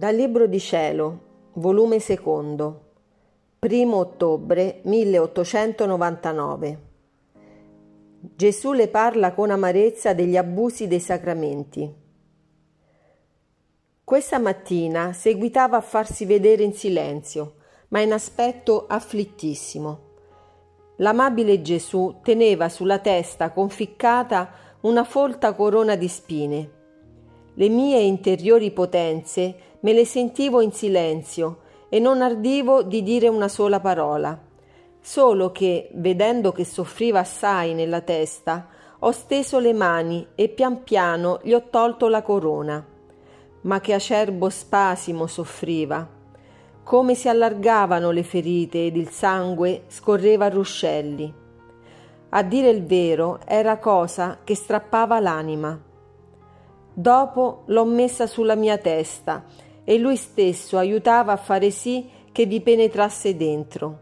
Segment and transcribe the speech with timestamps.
[0.00, 2.84] Dal Libro di Cielo, volume secondo,
[3.58, 6.78] 1 ottobre 1899.
[8.34, 11.94] Gesù le parla con amarezza degli abusi dei sacramenti.
[14.02, 17.56] Questa mattina seguitava a farsi vedere in silenzio,
[17.88, 20.00] ma in aspetto afflittissimo.
[20.96, 26.70] L'amabile Gesù teneva sulla testa conficcata una folta corona di spine.
[27.52, 33.48] Le mie interiori potenze me le sentivo in silenzio e non ardivo di dire una
[33.48, 34.38] sola parola.
[35.00, 38.68] Solo che, vedendo che soffriva assai nella testa,
[39.00, 42.86] ho steso le mani e pian piano gli ho tolto la corona.
[43.62, 46.06] Ma che acerbo spasimo soffriva.
[46.82, 51.32] Come si allargavano le ferite ed il sangue scorreva a ruscelli.
[52.30, 55.78] A dire il vero, era cosa che strappava l'anima.
[56.92, 59.44] Dopo l'ho messa sulla mia testa
[59.90, 63.98] e lui stesso aiutava a fare sì che vi penetrasse dentro.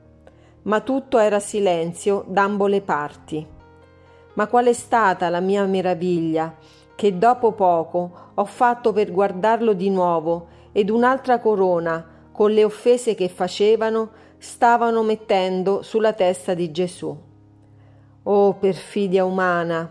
[0.65, 3.47] Ma tutto era silenzio d'ambo le parti.
[4.35, 6.55] Ma qual è stata la mia meraviglia
[6.95, 13.15] che dopo poco ho fatto per guardarlo di nuovo ed un'altra corona con le offese
[13.15, 17.17] che facevano stavano mettendo sulla testa di Gesù.
[18.25, 19.91] Oh perfidia umana,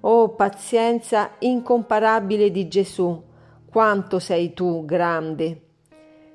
[0.00, 3.22] oh pazienza incomparabile di Gesù,
[3.78, 5.60] quanto sei tu grande.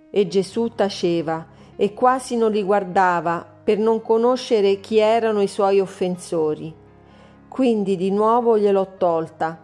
[0.10, 5.82] E Gesù taceva e quasi non li guardava per non conoscere chi erano i suoi
[5.82, 6.74] offensori.
[7.50, 9.60] Quindi di nuovo gliel'ho tolta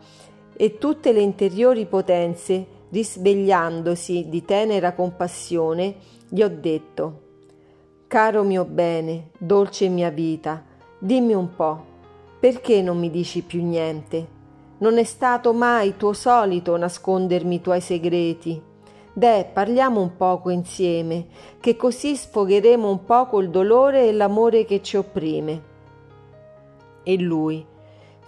[0.57, 5.95] e tutte le interiori potenze, risvegliandosi di tenera compassione,
[6.27, 7.21] gli ho detto
[8.07, 10.65] Caro mio bene, dolce mia vita,
[10.97, 11.85] dimmi un po',
[12.41, 14.38] perché non mi dici più niente?
[14.81, 18.61] Non è stato mai tuo solito nascondermi i tuoi segreti.
[19.11, 21.27] Deh, parliamo un poco insieme,
[21.59, 25.61] che così sfogheremo un poco il dolore e l'amore che ci opprime.
[27.03, 27.65] E lui,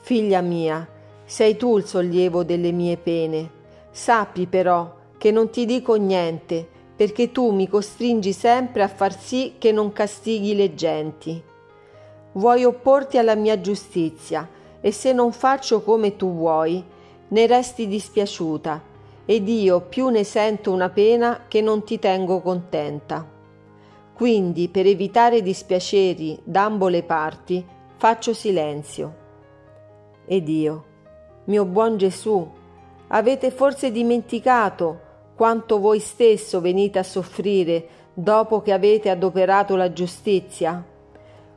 [0.01, 0.85] figlia mia,
[1.23, 3.49] sei tu il sollievo delle mie pene.
[3.89, 9.53] Sappi però che non ti dico niente, perché tu mi costringi sempre a far sì
[9.57, 11.41] che non castighi le genti.
[12.33, 14.49] Vuoi opporti alla mia giustizia,
[14.81, 16.83] e se non faccio come tu vuoi,
[17.29, 18.81] ne resti dispiaciuta,
[19.25, 23.25] ed io più ne sento una pena che non ti tengo contenta.
[24.13, 27.65] Quindi, per evitare dispiaceri d'ambo le parti,
[27.95, 29.15] faccio silenzio.
[30.25, 30.83] Ed io,
[31.45, 32.47] mio buon Gesù,
[33.07, 34.99] avete forse dimenticato
[35.35, 40.83] quanto voi stesso venite a soffrire dopo che avete adoperato la giustizia?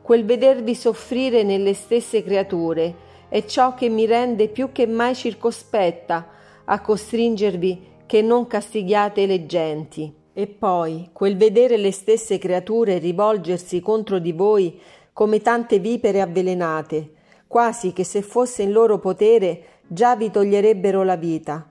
[0.01, 3.04] Quel vedervi soffrire nelle stesse creature
[3.35, 6.27] è ciò che mi rende più che mai circospetta
[6.63, 10.09] a costringervi che non castighiate le genti.
[10.31, 14.79] E poi quel vedere le stesse creature rivolgersi contro di voi
[15.11, 17.11] come tante vipere avvelenate,
[17.45, 21.69] quasi che se fosse in loro potere già vi toglierebbero la vita,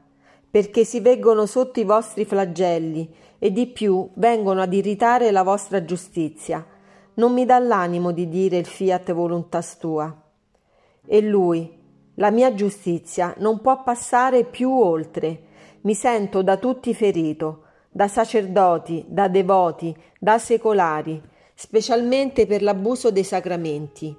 [0.51, 5.83] perché si veggono sotto i vostri flagelli e di più vengono ad irritare la vostra
[5.83, 6.63] giustizia.
[7.15, 10.24] Non mi dà l'animo di dire il fiat voluntas tua.
[11.07, 11.71] E lui,
[12.15, 15.43] la mia giustizia non può passare più oltre.
[15.83, 21.21] Mi sento da tutti ferito, da sacerdoti, da devoti, da secolari,
[21.55, 24.17] specialmente per l'abuso dei sacramenti.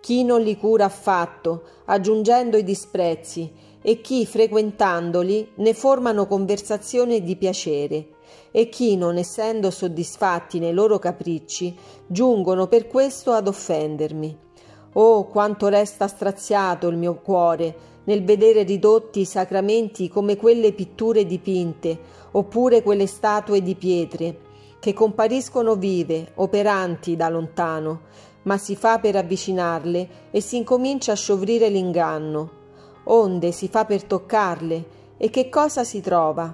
[0.00, 3.52] Chi non li cura affatto, aggiungendo i disprezzi,
[3.82, 8.08] e chi, frequentandoli, ne formano conversazione di piacere,
[8.50, 11.76] e chi, non essendo soddisfatti nei loro capricci,
[12.06, 14.48] giungono per questo ad offendermi.
[14.94, 21.26] Oh, quanto resta straziato il mio cuore nel vedere ridotti i sacramenti come quelle pitture
[21.26, 21.98] dipinte,
[22.32, 24.38] oppure quelle statue di pietre,
[24.80, 28.00] che compariscono vive, operanti da lontano,
[28.42, 32.58] ma si fa per avvicinarle e si incomincia a sciovrire l'inganno.
[33.04, 36.52] Onde si fa per toccarle, e che cosa si trova?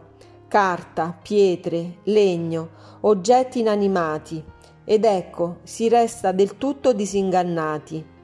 [0.49, 2.69] Carta, pietre, legno,
[3.01, 4.43] oggetti inanimati,
[4.85, 8.15] ed ecco, si resta del tutto disingannati.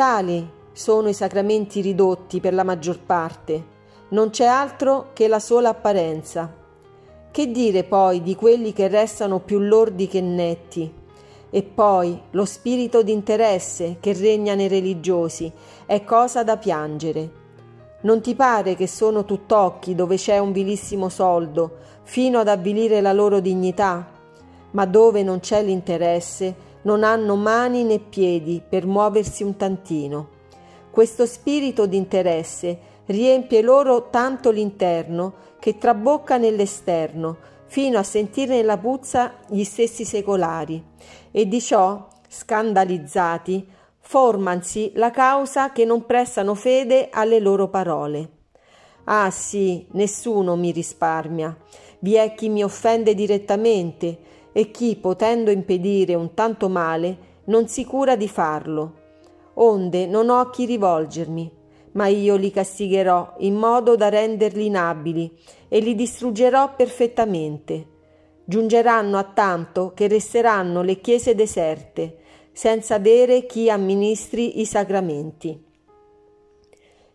[0.00, 3.64] Tali sono i sacramenti ridotti per la maggior parte,
[4.12, 6.50] non c'è altro che la sola apparenza.
[7.30, 10.90] Che dire poi di quelli che restano più lordi che netti?
[11.50, 15.52] E poi lo spirito d'interesse che regna nei religiosi
[15.84, 17.30] è cosa da piangere.
[18.00, 23.12] Non ti pare che sono tutt'occhi dove c'è un vilissimo soldo, fino ad avvilire la
[23.12, 24.08] loro dignità?
[24.70, 30.28] Ma dove non c'è l'interesse, non hanno mani né piedi per muoversi un tantino.
[30.90, 37.36] Questo spirito d'interesse riempie loro tanto l'interno che trabocca nell'esterno,
[37.66, 40.82] fino a sentirne la puzza gli stessi secolari,
[41.30, 43.66] e di ciò, scandalizzati,
[44.00, 48.30] formansi la causa che non prestano fede alle loro parole.
[49.04, 51.56] Ah sì, nessuno mi risparmia.
[52.00, 54.18] Vi è chi mi offende direttamente
[54.52, 58.94] e chi, potendo impedire un tanto male, non si cura di farlo.
[59.54, 61.50] Onde non ho a chi rivolgermi,
[61.92, 65.36] ma io li castigherò in modo da renderli inabili
[65.68, 67.86] e li distruggerò perfettamente.
[68.44, 72.18] Giungeranno a tanto che resteranno le chiese deserte,
[72.52, 75.68] senza avere chi amministri i sacramenti.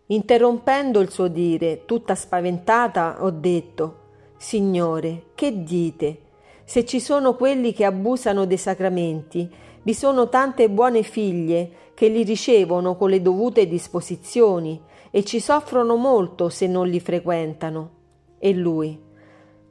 [0.08, 4.04] Interrompendo il suo dire, tutta spaventata, ho detto
[4.38, 6.20] Signore, che dite?
[6.68, 9.48] Se ci sono quelli che abusano dei sacramenti,
[9.84, 14.82] vi sono tante buone figlie che li ricevono con le dovute disposizioni
[15.12, 17.92] e ci soffrono molto se non li frequentano.
[18.40, 19.00] E lui,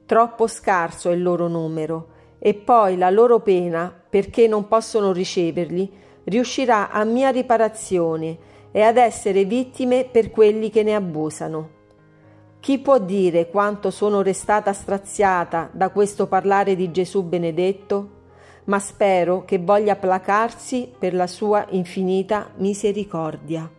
[0.06, 2.08] troppo scarso è il loro numero,
[2.38, 5.90] e poi la loro pena, perché non possono riceverli,
[6.24, 8.38] riuscirà a mia riparazione
[8.70, 11.70] e ad essere vittime per quelli che ne abusano.
[12.64, 18.08] Chi può dire quanto sono restata straziata da questo parlare di Gesù benedetto?
[18.64, 23.70] Ma spero che voglia placarsi per la sua infinita misericordia.